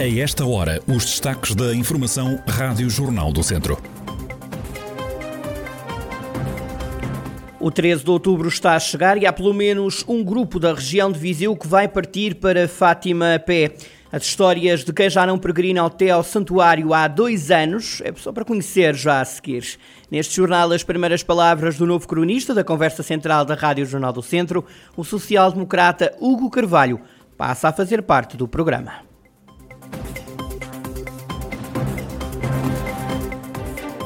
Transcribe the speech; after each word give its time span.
A 0.00 0.08
esta 0.18 0.46
hora, 0.46 0.80
os 0.86 1.04
destaques 1.04 1.54
da 1.54 1.74
Informação 1.74 2.42
Rádio 2.48 2.88
Jornal 2.88 3.30
do 3.30 3.42
Centro. 3.42 3.76
O 7.60 7.70
13 7.70 8.04
de 8.04 8.10
outubro 8.10 8.48
está 8.48 8.74
a 8.74 8.80
chegar 8.80 9.18
e 9.18 9.26
há 9.26 9.32
pelo 9.34 9.52
menos 9.52 10.02
um 10.08 10.24
grupo 10.24 10.58
da 10.58 10.72
região 10.72 11.12
de 11.12 11.18
Viseu 11.18 11.54
que 11.54 11.68
vai 11.68 11.86
partir 11.86 12.36
para 12.36 12.66
Fátima 12.66 13.34
a 13.34 13.38
pé. 13.38 13.74
As 14.10 14.22
histórias 14.22 14.84
de 14.84 14.92
quem 14.94 15.10
já 15.10 15.26
não 15.26 15.38
peregrina 15.38 15.84
até 15.84 16.08
ao 16.08 16.24
santuário 16.24 16.94
há 16.94 17.06
dois 17.06 17.50
anos 17.50 18.00
é 18.02 18.10
só 18.16 18.32
para 18.32 18.46
conhecer 18.46 18.94
já 18.94 19.20
a 19.20 19.24
seguir. 19.26 19.78
Neste 20.10 20.34
jornal, 20.34 20.72
as 20.72 20.82
primeiras 20.82 21.22
palavras 21.22 21.76
do 21.76 21.84
novo 21.84 22.08
cronista 22.08 22.54
da 22.54 22.64
conversa 22.64 23.02
central 23.02 23.44
da 23.44 23.54
Rádio 23.54 23.84
Jornal 23.84 24.14
do 24.14 24.22
Centro, 24.22 24.64
o 24.96 25.04
social-democrata 25.04 26.16
Hugo 26.18 26.48
Carvalho, 26.48 27.02
passa 27.36 27.68
a 27.68 27.72
fazer 27.72 28.00
parte 28.00 28.34
do 28.34 28.48
programa. 28.48 29.09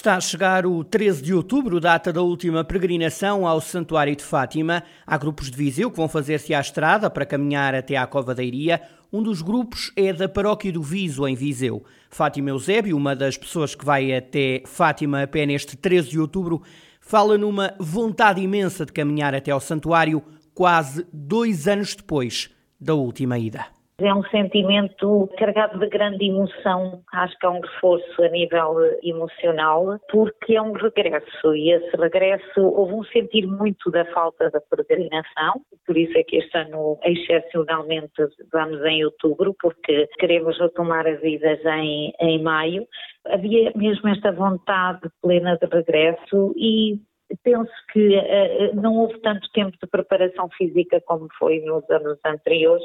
Está 0.00 0.16
a 0.16 0.20
chegar 0.22 0.64
o 0.64 0.82
13 0.82 1.20
de 1.20 1.34
outubro, 1.34 1.78
data 1.78 2.10
da 2.10 2.22
última 2.22 2.64
peregrinação 2.64 3.46
ao 3.46 3.60
Santuário 3.60 4.16
de 4.16 4.24
Fátima. 4.24 4.82
Há 5.06 5.18
grupos 5.18 5.50
de 5.50 5.56
Viseu 5.58 5.90
que 5.90 5.98
vão 5.98 6.08
fazer-se 6.08 6.54
à 6.54 6.60
estrada 6.60 7.10
para 7.10 7.26
caminhar 7.26 7.74
até 7.74 7.98
à 7.98 8.06
Cova 8.06 8.34
da 8.34 8.42
Iria. 8.42 8.80
Um 9.12 9.22
dos 9.22 9.42
grupos 9.42 9.92
é 9.94 10.10
da 10.10 10.26
Paróquia 10.26 10.72
do 10.72 10.82
Viso, 10.82 11.28
em 11.28 11.34
Viseu. 11.34 11.84
Fátima 12.08 12.48
Eusébio, 12.48 12.96
uma 12.96 13.14
das 13.14 13.36
pessoas 13.36 13.74
que 13.74 13.84
vai 13.84 14.10
até 14.16 14.62
Fátima 14.64 15.22
a 15.22 15.26
pé 15.26 15.44
neste 15.44 15.76
13 15.76 16.08
de 16.08 16.18
outubro, 16.18 16.62
fala 16.98 17.36
numa 17.36 17.74
vontade 17.78 18.40
imensa 18.40 18.86
de 18.86 18.92
caminhar 18.92 19.34
até 19.34 19.50
ao 19.50 19.60
santuário 19.60 20.22
quase 20.54 21.06
dois 21.12 21.68
anos 21.68 21.94
depois 21.94 22.48
da 22.80 22.94
última 22.94 23.38
ida. 23.38 23.66
É 24.02 24.14
um 24.14 24.22
sentimento 24.24 25.28
carregado 25.36 25.78
de 25.78 25.86
grande 25.88 26.24
emoção, 26.24 27.02
acho 27.12 27.38
que 27.38 27.44
é 27.44 27.50
um 27.50 27.60
reforço 27.60 28.22
a 28.22 28.28
nível 28.28 28.76
emocional, 29.02 29.98
porque 30.10 30.54
é 30.54 30.62
um 30.62 30.72
regresso. 30.72 31.54
E 31.54 31.70
esse 31.70 31.94
regresso 31.96 32.62
houve 32.62 32.94
um 32.94 33.04
sentir 33.04 33.46
muito 33.46 33.90
da 33.90 34.06
falta 34.06 34.48
da 34.50 34.60
peregrinação, 34.62 35.60
por 35.86 35.98
isso 35.98 36.16
é 36.16 36.22
que 36.22 36.36
este 36.36 36.56
ano 36.56 36.98
excepcionalmente 37.04 38.26
vamos 38.50 38.82
em 38.86 39.04
outubro, 39.04 39.54
porque 39.60 40.08
queremos 40.18 40.58
retomar 40.58 41.06
as 41.06 41.20
vidas 41.20 41.62
em, 41.66 42.14
em 42.20 42.42
maio. 42.42 42.86
Havia 43.26 43.70
mesmo 43.74 44.08
esta 44.08 44.32
vontade 44.32 45.10
plena 45.20 45.58
de 45.58 45.66
regresso 45.66 46.54
e 46.56 46.98
penso 47.42 47.72
que 47.92 48.16
uh, 48.16 48.74
não 48.74 48.96
houve 48.96 49.18
tanto 49.20 49.48
tempo 49.52 49.76
de 49.80 49.86
preparação 49.88 50.48
física 50.50 51.00
como 51.06 51.28
foi 51.38 51.60
nos 51.60 51.88
anos 51.90 52.18
anteriores, 52.24 52.84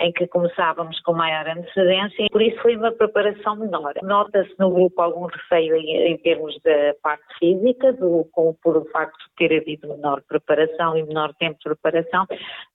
em 0.00 0.12
que 0.12 0.26
começávamos 0.26 1.00
com 1.00 1.12
maior 1.12 1.48
antecedência, 1.48 2.26
por 2.30 2.42
isso 2.42 2.60
foi 2.62 2.76
uma 2.76 2.92
preparação 2.92 3.56
menor. 3.56 3.94
Nota-se 4.02 4.54
no 4.58 4.70
grupo 4.70 5.00
algum 5.02 5.26
receio 5.26 5.76
em, 5.76 6.12
em 6.12 6.16
termos 6.18 6.58
da 6.62 6.94
parte 7.02 7.38
física, 7.38 7.92
do, 7.92 8.26
com, 8.32 8.54
por 8.62 8.76
o 8.76 8.84
facto 8.86 9.18
de 9.18 9.48
ter 9.48 9.60
havido 9.60 9.88
menor 9.88 10.22
preparação 10.28 10.96
e 10.96 11.02
menor 11.02 11.34
tempo 11.34 11.58
de 11.58 11.64
preparação. 11.64 12.26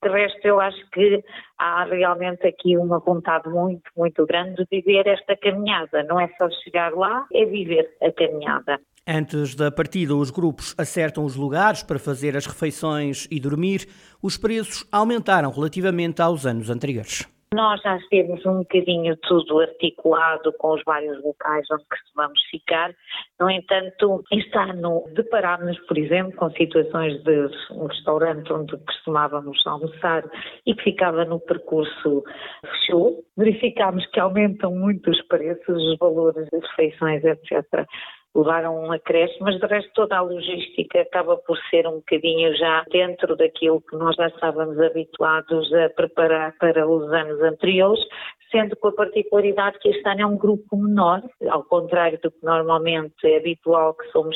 De 0.03 0.09
resto, 0.09 0.45
eu 0.45 0.59
acho 0.59 0.89
que 0.91 1.23
há 1.57 1.85
realmente 1.85 2.45
aqui 2.45 2.77
uma 2.77 2.99
vontade 2.99 3.49
muito, 3.49 3.89
muito 3.95 4.25
grande 4.25 4.55
de 4.55 4.81
viver 4.81 5.07
esta 5.07 5.35
caminhada. 5.35 6.03
Não 6.03 6.19
é 6.19 6.27
só 6.37 6.49
chegar 6.63 6.93
lá, 6.93 7.25
é 7.33 7.45
viver 7.45 7.95
a 8.01 8.11
caminhada. 8.11 8.79
Antes 9.07 9.53
da 9.53 9.69
partida, 9.69 10.15
os 10.15 10.31
grupos 10.31 10.73
acertam 10.79 11.25
os 11.25 11.35
lugares 11.35 11.83
para 11.83 11.99
fazer 11.99 12.35
as 12.35 12.47
refeições 12.47 13.27
e 13.29 13.39
dormir. 13.39 13.85
Os 14.19 14.35
preços 14.35 14.83
aumentaram 14.91 15.51
relativamente 15.51 16.23
aos 16.23 16.43
anos 16.43 16.71
anteriores. 16.71 17.23
Nós 17.53 17.79
já 17.83 17.99
temos 18.09 18.43
um 18.47 18.57
bocadinho 18.57 19.15
tudo 19.17 19.59
articulado 19.59 20.51
com 20.53 20.73
os 20.73 20.81
vários 20.83 21.23
locais 21.23 21.67
onde 21.71 21.85
costumamos 21.85 22.41
ficar. 22.49 22.95
No 23.39 23.47
entanto, 23.47 24.23
este 24.31 24.57
ano 24.57 25.03
deparámos, 25.13 25.77
por 25.85 25.99
exemplo, 25.99 26.35
com 26.35 26.49
situações 26.49 27.23
de 27.23 27.47
um 27.71 27.85
restaurante 27.85 28.51
onde 28.51 28.75
costumávamos 28.75 29.61
almoçar 29.67 30.23
e 30.65 30.73
que 30.73 30.83
ficava 30.83 31.23
no 31.25 31.39
percurso 31.39 32.23
fechou. 32.61 33.23
Verificámos 33.37 34.03
que 34.07 34.19
aumentam 34.19 34.71
muito 34.71 35.11
os 35.11 35.21
preços, 35.27 35.77
os 35.77 35.97
valores 35.99 36.49
das 36.49 36.63
refeições, 36.71 37.23
etc 37.23 37.87
levaram 38.35 38.77
um 38.83 38.91
acréscimo, 38.91 39.45
mas 39.45 39.59
de 39.59 39.65
resto 39.65 39.91
toda 39.93 40.17
a 40.17 40.21
logística 40.21 41.01
acaba 41.01 41.37
por 41.37 41.57
ser 41.69 41.87
um 41.87 41.95
bocadinho 41.95 42.55
já 42.55 42.83
dentro 42.91 43.35
daquilo 43.35 43.81
que 43.81 43.95
nós 43.95 44.15
já 44.15 44.27
estávamos 44.27 44.77
habituados 44.79 45.73
a 45.73 45.89
preparar 45.89 46.53
para 46.59 46.87
os 46.87 47.11
anos 47.13 47.41
anteriores, 47.41 48.03
sendo 48.51 48.75
com 48.75 48.89
a 48.89 48.93
particularidade 48.93 49.79
que 49.79 49.89
este 49.89 50.07
ano 50.07 50.21
é 50.21 50.25
um 50.25 50.37
grupo 50.37 50.77
menor, 50.77 51.21
ao 51.49 51.63
contrário 51.63 52.19
do 52.21 52.29
que 52.29 52.43
normalmente 52.43 53.15
é 53.23 53.37
habitual, 53.37 53.95
que 53.95 54.07
somos 54.11 54.35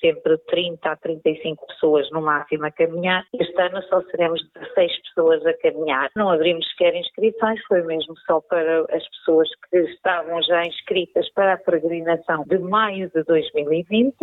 sempre 0.00 0.38
30 0.46 0.90
a 0.90 0.96
35 0.96 1.66
pessoas 1.66 2.10
no 2.10 2.20
máximo 2.20 2.66
a 2.66 2.70
caminhar. 2.70 3.24
Este 3.38 3.60
ano 3.60 3.82
só 3.84 4.00
seremos 4.10 4.40
16 4.54 5.02
pessoas 5.02 5.46
a 5.46 5.54
caminhar. 5.58 6.10
Não 6.16 6.30
abrimos 6.30 6.68
sequer 6.70 6.94
inscrições, 6.94 7.60
foi 7.66 7.82
mesmo 7.82 8.16
só 8.26 8.40
para 8.40 8.80
as 8.90 9.08
pessoas 9.08 9.48
que 9.70 9.78
estavam 9.78 10.42
já 10.42 10.64
inscritas 10.64 11.30
para 11.32 11.54
a 11.54 11.58
peregrinação 11.58 12.44
de 12.46 12.58
maio 12.58 13.10
de 13.14 13.22
2020. 13.24 14.14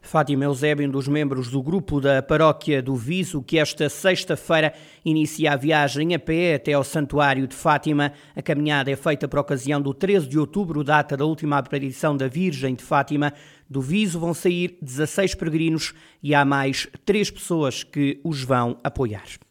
Fátima 0.00 0.44
Eusébio, 0.44 0.88
um 0.88 0.90
dos 0.90 1.06
membros 1.06 1.50
do 1.50 1.62
grupo 1.62 2.00
da 2.00 2.22
Paróquia 2.22 2.82
do 2.82 2.96
Viso, 2.96 3.42
que 3.42 3.58
esta 3.58 3.88
sexta-feira 3.88 4.72
inicia 5.04 5.52
a 5.52 5.56
viagem 5.56 6.14
a 6.14 6.18
pé 6.18 6.54
até 6.54 6.72
ao 6.72 6.82
Santuário 6.82 7.46
de 7.46 7.54
Fátima. 7.54 8.12
A 8.34 8.42
caminhada 8.42 8.90
é 8.90 8.96
feita 8.96 9.28
por 9.28 9.38
ocasião 9.38 9.80
do 9.80 9.92
13 9.92 10.26
de 10.26 10.38
outubro, 10.38 10.82
data 10.82 11.16
da 11.16 11.24
última 11.24 11.58
aparição 11.58 12.16
da 12.16 12.26
Virgem 12.26 12.74
de 12.74 12.82
Fátima. 12.82 13.32
Do 13.68 13.80
Viso 13.80 14.18
vão 14.18 14.34
sair 14.34 14.78
16 14.80 15.34
peregrinos 15.34 15.94
e 16.22 16.34
há 16.34 16.44
mais 16.44 16.88
três 17.04 17.30
pessoas 17.30 17.84
que 17.84 18.20
os 18.24 18.42
vão 18.42 18.78
apoiar. 18.82 19.49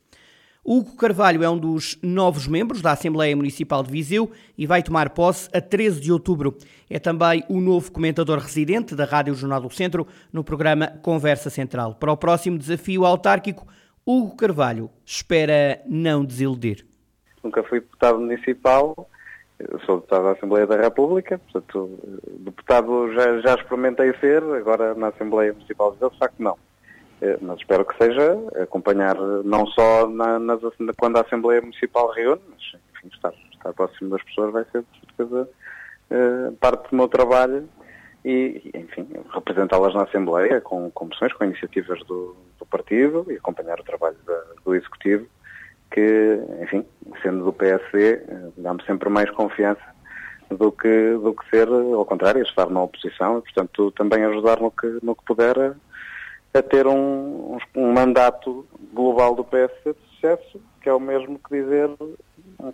Hugo 0.64 0.96
Carvalho 0.98 1.44
é 1.44 1.50
um 1.50 1.58
dos 1.58 1.98
novos 2.04 2.46
membros 2.46 2.82
da 2.82 2.92
Assembleia 2.92 3.36
Municipal 3.36 3.82
de 3.82 3.92
Viseu 3.92 4.30
e 4.58 4.68
vai 4.68 4.84
tomar 4.84 5.10
posse 5.12 5.50
a 5.54 5.62
13 5.62 6.02
de 6.02 6.12
outubro. 6.12 6.58
É 6.90 7.00
também 7.00 7.44
o 7.50 7.62
novo 7.62 7.92
comentador 7.92 8.40
residente 8.40 8.94
da 8.94 9.06
Rádio 9.06 9.34
Jornal 9.34 9.62
do 9.62 9.70
Centro 9.70 10.06
no 10.34 10.44
programa 10.44 10.88
Conversa 11.02 11.50
Central. 11.50 11.96
Para 11.96 12.12
o 12.12 12.18
próximo 12.18 12.58
desafio 12.58 13.06
autárquico, 13.06 13.66
Hugo 14.06 14.36
Carvalho 14.36 14.90
espera 15.06 15.82
não 15.88 16.26
desiludir. 16.26 16.86
Nunca 17.42 17.64
fui 17.64 17.80
deputado 17.80 18.20
municipal, 18.20 19.10
sou 19.86 19.98
deputado 19.98 20.24
da 20.24 20.32
Assembleia 20.32 20.68
da 20.68 20.76
República, 20.76 21.40
portanto, 21.40 22.00
deputado 22.40 23.14
já, 23.14 23.40
já 23.40 23.56
experimentei 23.56 24.14
ser, 24.20 24.44
agora 24.44 24.94
na 24.94 25.08
Assembleia 25.08 25.54
Municipal 25.54 25.92
de 25.92 25.96
Viseu, 25.96 26.10
de 26.10 26.18
facto 26.18 26.36
não. 26.38 26.58
Eh, 27.22 27.38
mas 27.42 27.60
espero 27.60 27.86
que 27.86 27.98
seja 27.98 28.38
acompanhar 28.62 29.16
não 29.44 29.66
só 29.68 30.08
na, 30.08 30.40
nas, 30.40 30.62
quando 30.98 31.18
a 31.18 31.22
Assembleia 31.22 31.62
Municipal 31.62 32.12
reúne, 32.12 32.42
mas 32.50 32.82
enfim, 32.96 33.10
estar, 33.14 33.34
estar 33.52 33.74
próximo 33.74 34.10
das 34.10 34.24
pessoas 34.24 34.54
vai 34.54 34.66
ser, 34.72 34.84
de 34.84 35.00
certeza, 35.00 35.50
eh, 36.10 36.52
parte 36.60 36.90
do 36.90 36.96
meu 36.96 37.08
trabalho 37.08 37.68
e, 38.24 38.72
enfim, 38.74 39.08
representá-las 39.34 39.94
na 39.94 40.04
Assembleia 40.04 40.62
com, 40.62 40.90
com 40.92 41.06
moções, 41.06 41.34
com 41.34 41.44
iniciativas 41.44 42.00
do, 42.06 42.36
do 42.58 42.66
partido 42.66 43.26
e 43.30 43.36
acompanhar 43.36 43.80
o 43.80 43.84
trabalho 43.84 44.18
da, 44.26 44.42
do 44.64 44.76
Executivo, 44.76 45.28
que, 45.92 46.40
enfim, 46.62 46.86
sendo 47.22 47.44
do 47.44 47.52
PSD, 47.54 48.14
eh, 48.14 48.50
dá-me 48.58 48.84
sempre 48.86 49.10
mais 49.10 49.30
confiança 49.32 49.84
do 50.50 50.72
que, 50.72 51.12
do 51.22 51.34
que 51.34 51.50
ser, 51.50 51.68
ao 51.68 52.06
contrário, 52.06 52.42
estar 52.44 52.70
na 52.70 52.82
oposição 52.82 53.40
e, 53.40 53.42
portanto, 53.42 53.92
também 53.92 54.24
ajudar 54.24 54.60
no 54.60 54.72
que, 54.72 54.88
no 55.04 55.16
que 55.16 55.24
puder 55.26 55.76
ter 56.70 56.88
um, 56.88 57.58
um 57.76 57.94
mandato 57.94 58.66
global 58.94 59.36
do 59.36 59.44
PSD 59.44 59.94
de 59.94 60.00
sucesso, 60.10 60.62
que 60.82 60.90
é 60.90 60.94
o 60.94 61.00
mesmo 61.00 61.40
que 61.40 61.62
dizer 61.62 61.90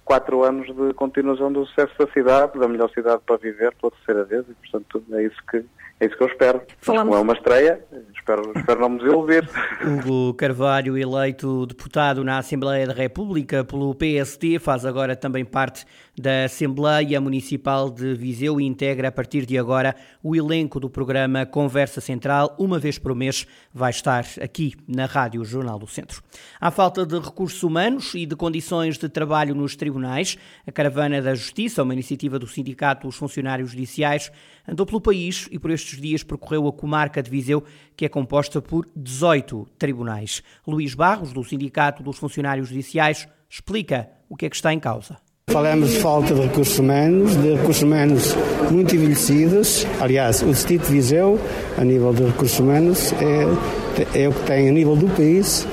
quatro 0.03 0.43
anos 0.43 0.67
de 0.67 0.93
continuação 0.93 1.51
do 1.51 1.65
sucesso 1.65 1.93
da 1.97 2.07
cidade, 2.11 2.59
da 2.59 2.67
melhor 2.67 2.89
cidade 2.91 3.21
para 3.25 3.37
viver 3.37 3.73
pela 3.75 3.91
terceira 3.91 4.23
vez, 4.23 4.45
e 4.49 4.53
portanto 4.53 5.03
é 5.13 5.23
isso 5.23 5.37
que, 5.49 5.57
é 5.99 6.05
isso 6.05 6.17
que 6.17 6.23
eu 6.23 6.27
espero. 6.27 6.61
Falamos... 6.79 7.09
Como 7.09 7.17
é 7.17 7.21
uma 7.21 7.33
estreia, 7.33 7.85
espero, 8.13 8.51
espero 8.55 8.79
não 8.79 8.89
me 8.89 8.99
desiludir. 8.99 9.47
Hugo 9.85 10.33
Carvalho, 10.33 10.97
eleito 10.97 11.65
deputado 11.67 12.23
na 12.23 12.39
Assembleia 12.39 12.87
da 12.87 12.93
República 12.93 13.63
pelo 13.63 13.93
PSD, 13.93 14.59
faz 14.59 14.85
agora 14.85 15.15
também 15.15 15.45
parte 15.45 15.85
da 16.17 16.45
Assembleia 16.45 17.19
Municipal 17.21 17.89
de 17.89 18.13
Viseu 18.15 18.59
e 18.59 18.65
integra 18.65 19.09
a 19.09 19.11
partir 19.11 19.45
de 19.45 19.57
agora 19.57 19.95
o 20.23 20.35
elenco 20.35 20.79
do 20.79 20.89
programa 20.89 21.45
Conversa 21.45 22.01
Central, 22.01 22.55
uma 22.57 22.79
vez 22.79 22.97
por 22.97 23.13
mês, 23.13 23.45
vai 23.73 23.91
estar 23.91 24.25
aqui 24.41 24.73
na 24.87 25.05
Rádio 25.05 25.43
Jornal 25.43 25.77
do 25.77 25.87
Centro. 25.87 26.23
À 26.59 26.71
falta 26.71 27.05
de 27.05 27.19
recursos 27.19 27.61
humanos 27.63 28.15
e 28.15 28.25
de 28.25 28.35
condições 28.35 28.97
de 28.97 29.09
trabalho 29.09 29.53
nos 29.53 29.74
tribunais, 29.75 30.37
a 30.65 30.71
Caravana 30.71 31.21
da 31.21 31.35
Justiça, 31.35 31.83
uma 31.83 31.93
iniciativa 31.93 32.39
do 32.39 32.47
Sindicato 32.47 33.07
dos 33.07 33.15
Funcionários 33.15 33.71
Judiciais, 33.71 34.31
andou 34.67 34.85
pelo 34.85 35.01
país 35.01 35.47
e 35.51 35.59
por 35.59 35.71
estes 35.71 35.99
dias 35.99 36.23
percorreu 36.23 36.67
a 36.67 36.73
comarca 36.73 37.21
de 37.21 37.29
Viseu, 37.29 37.63
que 37.95 38.05
é 38.05 38.09
composta 38.09 38.61
por 38.61 38.87
18 38.95 39.67
tribunais. 39.77 40.41
Luís 40.67 40.93
Barros, 40.93 41.33
do 41.33 41.43
Sindicato 41.43 42.03
dos 42.03 42.17
Funcionários 42.17 42.69
Judiciais, 42.69 43.27
explica 43.49 44.09
o 44.29 44.35
que 44.35 44.45
é 44.45 44.49
que 44.49 44.55
está 44.55 44.73
em 44.73 44.79
causa. 44.79 45.17
Falamos 45.51 45.91
de 45.91 45.99
falta 45.99 46.33
de 46.33 46.41
recursos 46.41 46.79
humanos, 46.79 47.35
de 47.37 47.53
recursos 47.53 47.83
humanos 47.83 48.35
muito 48.71 48.95
envelhecidos. 48.95 49.85
Aliás, 50.01 50.41
o 50.41 50.47
Distrito 50.47 50.87
de 50.87 50.91
Viseu, 50.91 51.39
a 51.77 51.83
nível 51.83 52.11
de 52.13 52.23
recursos 52.23 52.59
humanos, 52.59 53.13
é, 53.13 54.23
é 54.23 54.27
o 54.27 54.33
que 54.33 54.43
tem, 54.47 54.67
a 54.67 54.71
nível 54.71 54.95
do 54.95 55.07
país, 55.07 55.65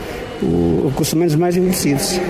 os 0.42 0.90
recursos 0.90 1.14
humanos 1.14 1.34
mais 1.36 1.56
envelhecidos. 1.56 2.20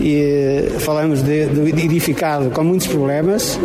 E 0.00 0.14
eh, 0.16 0.78
falamos 0.78 1.22
de, 1.22 1.46
de 1.46 1.84
edificado 1.84 2.50
com 2.50 2.64
muitos 2.64 2.86
problemas. 2.86 3.60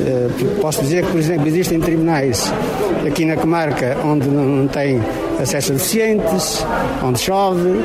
Eh, 0.00 0.28
posso 0.62 0.80
dizer 0.82 1.04
que, 1.04 1.12
por 1.12 1.20
exemplo, 1.20 1.46
existem 1.46 1.78
tribunais 1.78 2.50
aqui 3.06 3.26
na 3.26 3.36
comarca 3.36 3.96
onde 4.02 4.28
não 4.28 4.66
tem 4.66 5.00
acesso 5.38 5.72
a 5.72 5.74
onde 7.04 7.18
chove, 7.20 7.84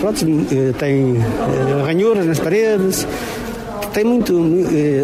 pronto, 0.00 0.24
eh, 0.52 0.72
tem 0.78 1.18
ranhuras 1.84 2.26
nas 2.26 2.38
paredes, 2.38 3.06
tem 3.92 4.04
muito 4.04 4.34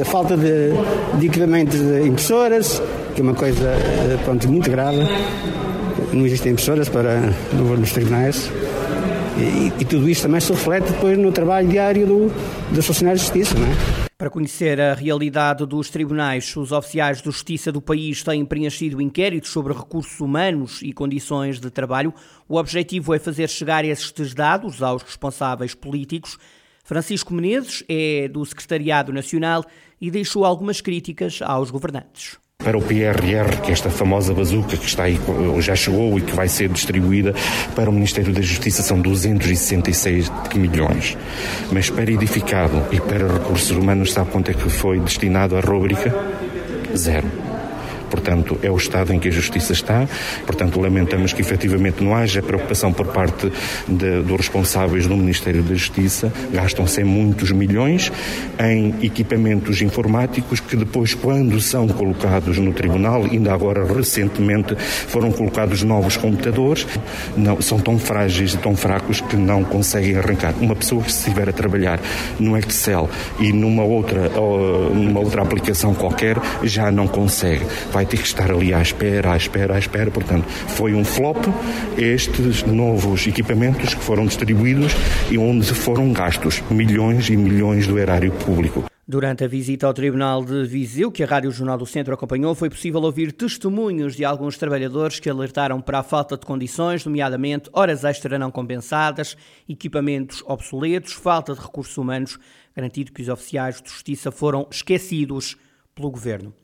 falta 0.05 0.37
de, 0.37 0.73
de 1.19 1.27
equipamentos 1.27 1.79
de 1.79 2.07
impressoras, 2.07 2.81
que 3.15 3.21
é 3.21 3.25
uma 3.25 3.35
coisa 3.35 3.77
pronto, 4.25 4.49
muito 4.49 4.71
grave. 4.71 5.09
Não 6.13 6.25
existem 6.25 6.53
impressoras 6.53 6.89
para 6.89 7.21
nos 7.53 7.93
tribunais. 7.93 8.51
E, 9.41 9.83
e, 9.83 9.85
tudo 9.85 10.09
isto 10.09 10.23
também 10.23 10.41
se 10.41 10.53
reflete 10.53 10.93
depois 10.93 11.19
no 11.19 11.33
trabalho 11.33 11.69
diário 11.69 12.07
do, 12.07 12.29
dos 12.75 12.87
funcionários 12.87 13.23
de 13.23 13.27
justiça, 13.27 13.59
não 13.59 13.67
é? 13.67 14.11
Para 14.19 14.29
conhecer 14.29 14.79
a 14.79 14.93
realidade 14.93 15.65
dos 15.65 15.89
tribunais, 15.89 16.55
os 16.55 16.73
oficiais 16.73 17.19
de 17.19 17.25
justiça 17.25 17.73
do 17.73 17.81
país 17.81 18.23
têm 18.23 18.45
preenchido 18.45 19.01
inquéritos 19.01 19.51
sobre 19.51 19.73
recursos 19.73 20.21
humanos 20.21 20.83
e 20.83 20.93
condições 20.93 21.59
de 21.59 21.71
trabalho. 21.71 22.13
O 22.47 22.57
objetivo 22.57 23.15
é 23.15 23.19
fazer 23.19 23.49
chegar 23.49 23.83
estes 23.83 24.35
dados 24.35 24.83
aos 24.83 25.03
responsáveis 25.03 25.75
políticos 25.75 26.39
Francisco 26.91 27.33
Menezes 27.33 27.85
é 27.89 28.27
do 28.27 28.45
Secretariado 28.45 29.13
Nacional 29.13 29.65
e 30.01 30.11
deixou 30.11 30.45
algumas 30.45 30.81
críticas 30.81 31.41
aos 31.41 31.71
governantes 31.71 32.37
para 32.63 32.77
o 32.77 32.83
PRR, 32.83 33.61
que 33.63 33.71
é 33.71 33.73
esta 33.73 33.91
famosa 33.91 34.35
bazuca 34.35 34.77
que 34.77 34.87
está 34.87 35.05
aí, 35.05 35.19
já 35.61 35.75
chegou 35.75 36.19
e 36.19 36.23
que 36.23 36.35
vai 36.35 36.49
ser 36.49 36.69
distribuída 36.69 37.35
para 37.75 37.89
o 37.89 37.93
Ministério 37.93 38.33
da 38.33 38.41
Justiça 38.41 38.83
são 38.83 39.01
266 39.01 40.31
milhões. 40.55 41.17
Mas 41.73 41.91
para 41.91 42.11
edificado 42.11 42.85
e 42.93 43.01
para 43.01 43.27
recursos 43.27 43.71
humanos, 43.71 44.13
sabe 44.13 44.31
quanto 44.31 44.51
é 44.51 44.55
que 44.55 44.69
foi 44.69 45.01
destinado 45.01 45.57
à 45.57 45.61
rúbrica? 45.61 46.15
Zero. 46.95 47.50
Portanto, 48.11 48.59
é 48.63 48.71
o 48.71 48.77
estado 48.77 49.13
em 49.13 49.19
que 49.19 49.29
a 49.29 49.31
justiça 49.31 49.73
está. 49.73 50.07
Portanto, 50.45 50.81
lamentamos 50.81 51.33
que 51.33 51.41
efetivamente 51.41 52.03
não 52.03 52.15
haja 52.15 52.43
preocupação 52.43 52.93
por 52.93 53.07
parte 53.07 53.51
de, 53.89 54.23
dos 54.23 54.37
responsáveis 54.37 55.07
do 55.07 55.17
Ministério 55.17 55.63
da 55.63 55.75
Justiça. 55.75 56.33
Gastam-se 56.53 57.05
muitos 57.05 57.53
milhões 57.53 58.11
em 58.59 58.95
equipamentos 59.03 59.81
informáticos 59.81 60.61
que 60.61 60.77
depois, 60.77 61.15
quando 61.15 61.61
são 61.61 61.87
colocados 61.89 62.59
no 62.59 62.73
tribunal, 62.73 63.25
ainda 63.25 63.53
agora 63.53 63.85
recentemente 63.85 64.75
foram 64.77 65.31
colocados 65.31 65.83
novos 65.83 66.17
computadores, 66.17 66.87
não, 67.37 67.61
são 67.61 67.79
tão 67.79 67.99
frágeis 67.99 68.55
e 68.55 68.59
tão 68.59 68.77
fracos 68.77 69.21
que 69.21 69.37
não 69.37 69.63
conseguem 69.65 70.17
arrancar. 70.17 70.55
Uma 70.61 70.75
pessoa 70.75 71.03
que 71.03 71.11
estiver 71.11 71.49
a 71.49 71.53
trabalhar 71.53 72.01
no 72.39 72.57
Excel 72.57 73.09
e 73.39 73.53
numa 73.53 73.85
outra, 73.85 74.29
numa 74.29 75.21
outra 75.21 75.43
aplicação 75.43 75.95
qualquer 75.95 76.37
já 76.63 76.91
não 76.91 77.07
consegue. 77.07 77.65
Vai 77.93 78.00
vai 78.01 78.07
ter 78.07 78.17
que 78.17 78.27
estar 78.27 78.51
ali 78.51 78.73
à 78.73 78.81
espera, 78.81 79.33
à 79.33 79.37
espera, 79.37 79.75
à 79.75 79.79
espera. 79.79 80.11
Portanto, 80.11 80.49
foi 80.49 80.95
um 80.95 81.05
flop 81.05 81.37
estes 81.99 82.63
novos 82.63 83.27
equipamentos 83.27 83.93
que 83.93 84.01
foram 84.01 84.25
distribuídos 84.25 84.95
e 85.31 85.37
onde 85.37 85.75
foram 85.75 86.11
gastos 86.11 86.63
milhões 86.71 87.29
e 87.29 87.37
milhões 87.37 87.87
do 87.87 87.99
erário 87.99 88.33
público. 88.33 88.87
Durante 89.07 89.45
a 89.45 89.49
visita 89.49 89.87
ao 89.87 89.93
Tribunal 89.93 90.43
de 90.43 90.65
Viseu, 90.65 91.13
que 91.13 91.23
a 91.23 91.27
Rádio 91.27 91.51
Jornal 91.51 91.77
do 91.77 91.85
Centro 91.85 92.15
acompanhou, 92.15 92.55
foi 92.55 92.71
possível 92.71 93.03
ouvir 93.03 93.33
testemunhos 93.33 94.17
de 94.17 94.25
alguns 94.25 94.57
trabalhadores 94.57 95.21
que 95.21 95.29
alertaram 95.29 95.79
para 95.79 95.99
a 95.99 96.03
falta 96.03 96.39
de 96.39 96.47
condições, 96.47 97.05
nomeadamente 97.05 97.69
horas 97.71 98.03
extra 98.03 98.39
não 98.39 98.51
compensadas, 98.51 99.37
equipamentos 99.69 100.43
obsoletos, 100.47 101.13
falta 101.13 101.53
de 101.53 101.61
recursos 101.61 101.99
humanos, 101.99 102.39
garantido 102.75 103.13
que 103.13 103.21
os 103.21 103.29
oficiais 103.29 103.83
de 103.83 103.91
justiça 103.91 104.31
foram 104.31 104.67
esquecidos 104.71 105.55
pelo 105.95 106.11
governo. 106.11 106.55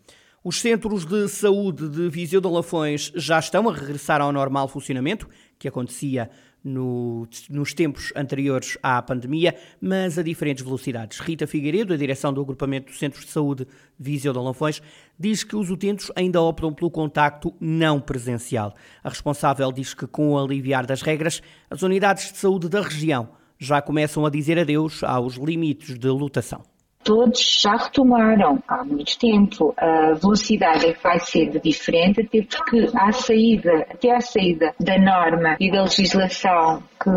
Os 0.49 0.61
centros 0.61 1.05
de 1.05 1.27
saúde 1.27 1.89
de 1.89 2.09
Viseu 2.09 2.41
de 2.41 2.47
Lafões 2.47 3.11
já 3.17 3.37
estão 3.37 3.69
a 3.69 3.73
regressar 3.73 4.21
ao 4.21 4.31
normal 4.33 4.69
funcionamento, 4.69 5.29
que 5.59 5.67
acontecia 5.67 6.31
no, 6.63 7.27
nos 7.51 7.75
tempos 7.75 8.13
anteriores 8.15 8.79
à 8.81 9.03
pandemia, 9.03 9.57
mas 9.81 10.21
a 10.21 10.23
diferentes 10.23 10.63
velocidades. 10.63 11.19
Rita 11.19 11.49
Figueiredo, 11.49 11.93
a 11.93 11.97
direção 11.97 12.33
do 12.33 12.41
agrupamento 12.41 12.93
dos 12.93 12.99
Centros 13.01 13.25
de 13.25 13.33
Saúde 13.33 13.67
Viseu 13.99 14.33
de 14.33 14.39
Lafões, 14.39 14.81
diz 15.19 15.43
que 15.43 15.57
os 15.57 15.69
utentes 15.69 16.13
ainda 16.15 16.41
optam 16.41 16.73
pelo 16.73 16.93
contacto 16.93 17.53
não 17.59 18.01
presencial. 18.01 18.73
A 19.03 19.09
responsável 19.09 19.73
diz 19.73 19.95
que, 19.95 20.07
com 20.07 20.31
o 20.31 20.39
aliviar 20.39 20.87
das 20.87 21.03
regras, 21.03 21.43
as 21.69 21.83
unidades 21.83 22.31
de 22.31 22.39
saúde 22.39 22.69
da 22.69 22.83
região 22.83 23.31
já 23.59 23.83
começam 23.83 24.25
a 24.25 24.31
dizer 24.31 24.61
adeus 24.61 25.03
aos 25.03 25.35
limites 25.35 25.99
de 25.99 26.07
lotação 26.07 26.63
todos 27.05 27.61
já 27.63 27.77
retomaram 27.77 28.63
há 28.67 28.85
muito 28.85 29.19
tempo. 29.19 29.75
A 29.77 30.15
velocidade 30.15 30.87
é 30.87 30.93
que 30.93 31.03
vai 31.03 31.19
ser 31.21 31.61
diferente, 31.61 32.21
até 32.21 32.43
porque 32.43 32.89
à 32.95 33.13
saída, 33.13 33.87
até 33.91 34.15
à 34.15 34.21
saída 34.21 34.75
da 34.81 34.99
norma 34.99 35.57
e 35.61 35.71
da 35.71 35.83
legislação 35.83 36.83
que 37.03 37.11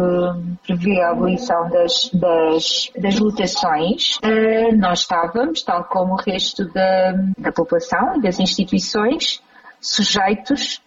prevê 0.68 1.02
a 1.02 1.12
abolição 1.12 1.70
das, 1.70 2.12
das, 2.14 2.92
das 2.98 3.20
nós 4.78 5.02
estávamos, 5.02 5.64
tal 5.64 5.84
como 5.86 6.14
o 6.14 6.18
resto 6.18 6.66
da, 6.72 7.14
da 7.38 7.52
população 7.52 8.18
e 8.18 8.22
das 8.22 8.40
instituições, 8.40 9.42
sujeitos 9.82 10.82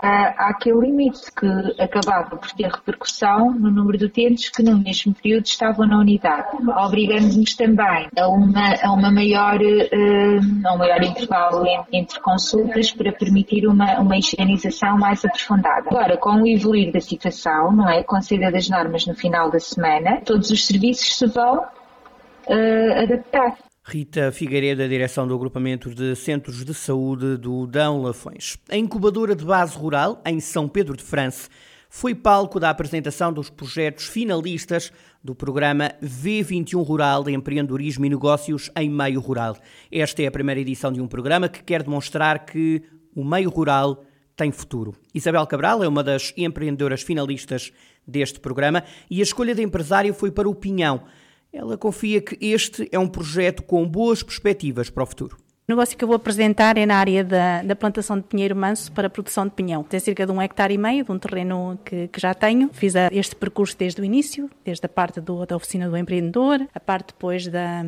àquele 0.00 0.80
limite 0.80 1.20
que 1.32 1.82
acabava 1.82 2.36
por 2.36 2.50
ter 2.52 2.68
repercussão 2.68 3.52
no 3.52 3.70
número 3.70 3.98
de 3.98 4.04
utentes 4.04 4.48
que 4.48 4.62
no 4.62 4.78
mesmo 4.78 5.12
período 5.14 5.46
estavam 5.46 5.86
na 5.86 5.98
unidade, 5.98 6.48
obrigando-nos 6.84 7.54
também 7.54 8.08
a 8.16 8.28
uma, 8.28 8.74
a 8.82 8.92
uma 8.92 9.10
maior, 9.10 9.60
uh, 9.60 10.66
a 10.68 10.74
um 10.74 10.78
maior 10.78 11.02
intervalo 11.02 11.64
entre 11.92 12.20
consultas 12.20 12.92
para 12.92 13.12
permitir 13.12 13.66
uma, 13.66 13.98
uma 13.98 14.16
higienização 14.16 14.96
mais 14.96 15.24
aprofundada. 15.24 15.88
Agora, 15.88 16.16
com 16.16 16.42
o 16.42 16.46
evoluir 16.46 16.92
da 16.92 17.00
situação, 17.00 17.72
não 17.72 17.88
é, 17.88 18.02
com 18.02 18.16
a 18.16 18.20
saída 18.20 18.52
das 18.52 18.68
normas 18.68 19.06
no 19.06 19.14
final 19.14 19.50
da 19.50 19.58
semana, 19.58 20.20
todos 20.24 20.50
os 20.50 20.66
serviços 20.66 21.16
se 21.16 21.26
vão 21.26 21.58
uh, 21.58 23.02
adaptar. 23.02 23.67
Rita 23.88 24.30
Figueiredo, 24.30 24.82
a 24.82 24.86
direção 24.86 25.26
do 25.26 25.34
agrupamento 25.34 25.88
de 25.94 26.14
centros 26.14 26.62
de 26.62 26.74
saúde 26.74 27.38
do 27.38 27.66
Dão 27.66 28.02
Lafões. 28.02 28.58
A 28.68 28.76
incubadora 28.76 29.34
de 29.34 29.42
base 29.42 29.74
rural, 29.74 30.20
em 30.26 30.40
São 30.40 30.68
Pedro 30.68 30.94
de 30.94 31.02
França, 31.02 31.48
foi 31.88 32.14
palco 32.14 32.60
da 32.60 32.68
apresentação 32.68 33.32
dos 33.32 33.48
projetos 33.48 34.04
finalistas 34.04 34.92
do 35.24 35.34
programa 35.34 35.90
V21 36.02 36.84
Rural 36.84 37.24
de 37.24 37.32
Empreendedorismo 37.32 38.04
e 38.04 38.10
Negócios 38.10 38.70
em 38.76 38.90
Meio 38.90 39.20
Rural. 39.20 39.56
Esta 39.90 40.22
é 40.22 40.26
a 40.26 40.30
primeira 40.30 40.60
edição 40.60 40.92
de 40.92 41.00
um 41.00 41.08
programa 41.08 41.48
que 41.48 41.62
quer 41.62 41.82
demonstrar 41.82 42.44
que 42.44 42.82
o 43.16 43.24
meio 43.24 43.48
rural 43.48 44.04
tem 44.36 44.52
futuro. 44.52 44.94
Isabel 45.14 45.46
Cabral 45.46 45.82
é 45.82 45.88
uma 45.88 46.04
das 46.04 46.34
empreendedoras 46.36 47.00
finalistas 47.00 47.72
deste 48.06 48.38
programa 48.38 48.84
e 49.10 49.20
a 49.20 49.22
escolha 49.22 49.54
de 49.54 49.62
empresário 49.62 50.12
foi 50.12 50.30
para 50.30 50.46
o 50.46 50.54
Pinhão 50.54 51.04
ela 51.52 51.76
confia 51.76 52.20
que 52.20 52.36
este 52.40 52.88
é 52.92 52.98
um 52.98 53.08
projeto 53.08 53.62
com 53.62 53.88
boas 53.88 54.22
perspectivas 54.22 54.90
para 54.90 55.02
o 55.02 55.06
futuro. 55.06 55.47
O 55.68 55.72
negócio 55.72 55.98
que 55.98 56.02
eu 56.02 56.08
vou 56.08 56.16
apresentar 56.16 56.78
é 56.78 56.86
na 56.86 56.96
área 56.96 57.22
da, 57.22 57.62
da, 57.62 57.76
plantação 57.76 58.16
de 58.16 58.22
pinheiro 58.22 58.56
manso 58.56 58.90
para 58.90 59.10
produção 59.10 59.44
de 59.44 59.50
pinhão. 59.50 59.82
Tem 59.82 60.00
cerca 60.00 60.24
de 60.24 60.32
um 60.32 60.40
hectare 60.40 60.72
e 60.72 60.78
meio 60.78 61.04
de 61.04 61.12
um 61.12 61.18
terreno 61.18 61.78
que, 61.84 62.08
que 62.08 62.18
já 62.18 62.32
tenho. 62.32 62.70
Fiz 62.72 62.96
a, 62.96 63.10
este 63.12 63.36
percurso 63.36 63.76
desde 63.76 64.00
o 64.00 64.04
início, 64.04 64.50
desde 64.64 64.86
a 64.86 64.88
parte 64.88 65.20
do, 65.20 65.44
da 65.44 65.54
oficina 65.54 65.86
do 65.86 65.94
empreendedor, 65.94 66.66
a 66.74 66.80
parte 66.80 67.08
depois 67.08 67.46
da, 67.46 67.84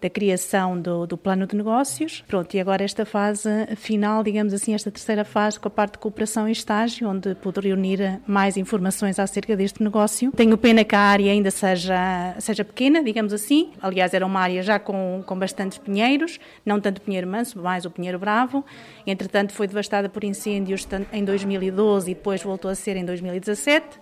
da 0.00 0.08
criação 0.08 0.80
do, 0.80 1.06
do 1.06 1.16
plano 1.16 1.46
de 1.46 1.54
negócios. 1.54 2.24
Pronto, 2.26 2.54
e 2.54 2.60
agora 2.60 2.82
esta 2.82 3.04
fase 3.04 3.48
final, 3.76 4.22
digamos 4.22 4.54
assim, 4.54 4.74
esta 4.74 4.90
terceira 4.90 5.24
fase 5.24 5.60
com 5.60 5.68
a 5.68 5.70
parte 5.70 5.92
de 5.92 5.98
cooperação 5.98 6.48
e 6.48 6.52
estágio, 6.52 7.08
onde 7.08 7.34
pude 7.34 7.60
reunir 7.60 8.20
mais 8.26 8.56
informações 8.56 9.18
acerca 9.18 9.56
deste 9.56 9.82
negócio. 9.82 10.32
Tenho 10.32 10.56
pena 10.56 10.84
que 10.84 10.94
a 10.94 11.00
área 11.00 11.30
ainda 11.30 11.50
seja, 11.50 12.34
seja 12.38 12.64
pequena, 12.64 13.02
digamos 13.02 13.32
assim. 13.32 13.72
Aliás, 13.80 14.14
era 14.14 14.24
uma 14.24 14.40
área 14.40 14.62
já 14.62 14.78
com, 14.78 15.22
com 15.26 15.38
bastantes 15.38 15.76
pinheiros, 15.78 16.38
não 16.64 16.80
tanto 16.80 16.99
pinheiro 17.00 17.26
manso, 17.26 17.58
mais 17.58 17.84
o 17.84 17.90
pinheiro 17.90 18.18
bravo. 18.18 18.64
Entretanto, 19.06 19.52
foi 19.52 19.66
devastada 19.66 20.08
por 20.08 20.24
incêndios 20.24 20.86
em 21.12 21.24
2012 21.24 22.10
e 22.10 22.14
depois 22.14 22.42
voltou 22.42 22.70
a 22.70 22.74
ser 22.74 22.96
em 22.96 23.04
2017. 23.04 23.98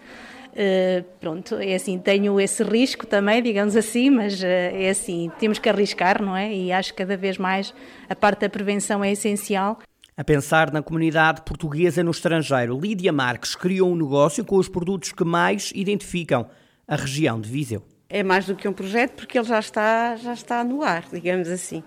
Uh, 0.49 1.05
pronto, 1.21 1.55
é 1.57 1.75
assim, 1.75 1.99
tenho 1.99 2.41
esse 2.41 2.63
risco 2.65 3.07
também, 3.07 3.43
digamos 3.43 3.77
assim, 3.77 4.11
mas 4.11 4.43
uh, 4.43 4.47
é 4.47 4.91
assim, 4.91 5.31
temos 5.39 5.59
que 5.59 5.69
arriscar, 5.69 6.23
não 6.23 6.37
é? 6.37 6.53
E 6.53 6.73
acho 6.73 6.93
que 6.93 6.99
cada 6.99 7.17
vez 7.17 7.39
mais 7.39 7.73
a 8.09 8.17
parte 8.17 8.41
da 8.41 8.49
prevenção 8.49 9.05
é 9.05 9.13
essencial. 9.13 9.79
A 10.17 10.25
pensar 10.25 10.73
na 10.73 10.83
comunidade 10.83 11.43
portuguesa 11.43 12.03
no 12.03 12.11
estrangeiro, 12.11 12.77
Lídia 12.77 13.13
Marques 13.13 13.55
criou 13.55 13.93
um 13.93 13.97
negócio 13.97 14.45
com 14.45 14.57
os 14.57 14.69
produtos 14.69 15.13
que 15.13 15.23
mais 15.23 15.71
identificam 15.75 16.49
a 16.89 16.97
região 16.97 17.41
de 17.41 17.49
Viseu 17.49 17.85
é 18.11 18.23
mais 18.23 18.47
do 18.47 18.57
que 18.57 18.67
um 18.67 18.73
projeto 18.73 19.13
porque 19.13 19.39
ele 19.39 19.47
já 19.47 19.59
está, 19.59 20.17
já 20.17 20.33
está 20.33 20.65
no 20.65 20.83
ar, 20.83 21.05
digamos 21.13 21.47
assim. 21.49 21.83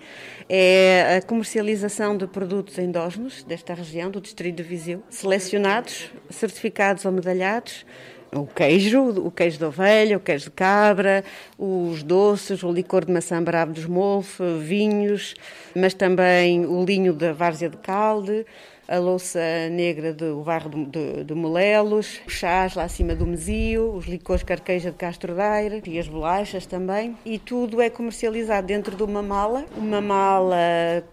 É 0.47 1.17
a 1.17 1.21
comercialização 1.25 2.15
de 2.15 2.27
produtos 2.27 2.77
endógenos 2.77 3.41
desta 3.41 3.73
região, 3.73 4.11
do 4.11 4.21
Distrito 4.21 4.57
de 4.57 4.63
Viseu, 4.63 5.01
selecionados, 5.09 6.11
certificados 6.29 7.05
ou 7.05 7.11
medalhados, 7.11 7.87
o 8.31 8.45
queijo, 8.45 9.01
o 9.01 9.31
queijo 9.31 9.57
de 9.57 9.65
ovelha, 9.65 10.15
o 10.15 10.19
queijo 10.19 10.45
de 10.45 10.51
cabra, 10.51 11.23
os 11.57 12.03
doces, 12.03 12.61
o 12.61 12.71
licor 12.71 13.03
de 13.03 13.11
maçã 13.11 13.43
bravo 13.43 13.73
dos 13.73 13.87
Molfe, 13.87 14.43
vinhos, 14.59 15.33
mas 15.75 15.95
também 15.95 16.67
o 16.67 16.85
linho 16.85 17.13
da 17.13 17.33
várzea 17.33 17.67
de 17.67 17.77
calde, 17.77 18.45
a 18.91 18.99
louça 18.99 19.39
negra 19.71 20.13
do 20.13 20.41
barro 20.41 20.69
de, 20.69 21.23
de, 21.23 21.33
Molelos, 21.33 22.19
os 22.27 22.33
chás 22.33 22.75
lá 22.75 22.83
acima 22.83 23.15
do 23.15 23.25
Mesio, 23.25 23.93
os 23.93 24.05
licores 24.05 24.43
carqueja 24.43 24.91
de 24.91 24.97
Castro 24.97 25.33
Daire 25.33 25.81
e 25.87 25.97
as 25.97 26.09
bolachas 26.09 26.65
também. 26.65 27.15
E 27.25 27.39
tudo 27.39 27.81
é 27.81 27.89
comercializado 27.89 28.67
dentro 28.67 28.93
de 28.97 29.01
uma 29.01 29.21
mala, 29.21 29.65
uma 29.77 30.01
mala 30.01 30.57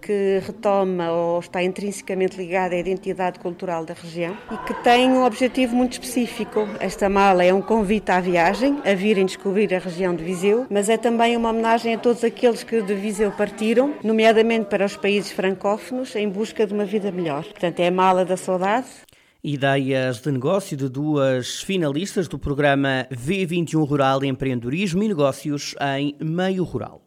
que 0.02 0.42
retoma 0.44 1.12
ou 1.12 1.38
está 1.38 1.62
intrinsecamente 1.62 2.36
ligada 2.36 2.74
à 2.74 2.78
identidade 2.78 3.38
cultural 3.38 3.84
da 3.84 3.94
região 3.94 4.36
e 4.50 4.56
que 4.66 4.74
tem 4.82 5.08
um 5.10 5.24
objetivo 5.24 5.76
muito 5.76 5.92
específico. 5.92 6.68
Esta 6.80 7.08
mala 7.08 7.44
é 7.44 7.54
um 7.54 7.62
convite 7.62 8.10
à 8.10 8.18
viagem, 8.18 8.80
a 8.84 8.94
virem 8.94 9.24
descobrir 9.24 9.72
a 9.72 9.78
região 9.78 10.16
de 10.16 10.24
Viseu, 10.24 10.66
mas 10.68 10.88
é 10.88 10.96
também 10.96 11.36
uma 11.36 11.50
homenagem 11.50 11.94
a 11.94 11.98
todos 11.98 12.24
aqueles 12.24 12.64
que 12.64 12.82
de 12.82 12.94
Viseu 12.94 13.30
partiram, 13.30 13.94
nomeadamente 14.02 14.66
para 14.66 14.84
os 14.84 14.96
países 14.96 15.30
francófonos, 15.30 16.16
em 16.16 16.28
busca 16.28 16.66
de 16.66 16.74
uma 16.74 16.84
vida 16.84 17.12
melhor. 17.12 17.44
Portanto, 17.44 17.67
Portanto, 17.68 17.80
é 17.80 17.88
a 17.88 17.92
mala 17.92 18.24
da 18.24 18.36
saudade. 18.36 18.86
Ideias 19.44 20.22
de 20.22 20.32
negócio 20.32 20.74
de 20.74 20.88
duas 20.88 21.60
finalistas 21.60 22.26
do 22.26 22.38
programa 22.38 23.06
V21 23.12 23.86
Rural 23.86 24.24
Empreendedorismo 24.24 25.02
e 25.02 25.08
Negócios 25.08 25.74
em 25.98 26.16
Meio 26.18 26.64
Rural. 26.64 27.02